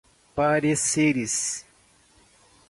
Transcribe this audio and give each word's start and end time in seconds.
pareceres 0.35 1.63